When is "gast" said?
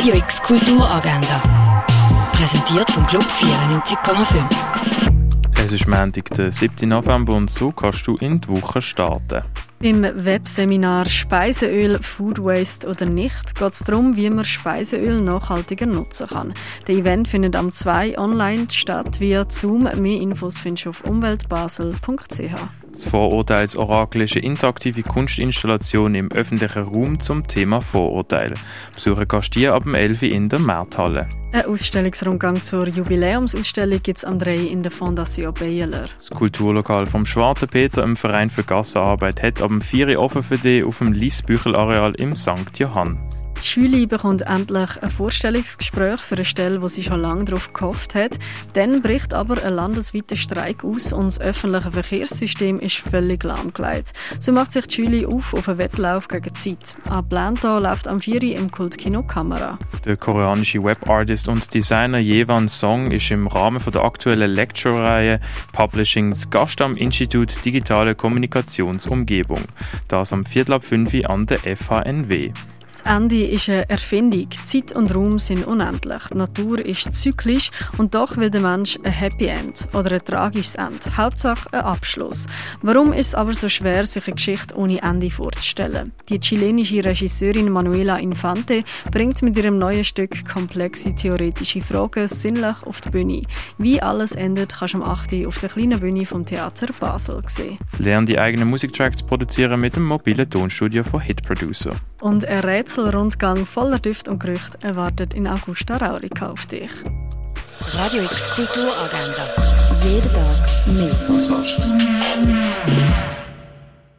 66.50-66.80